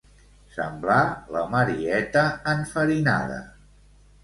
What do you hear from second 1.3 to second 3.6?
la Marieta enfarinada.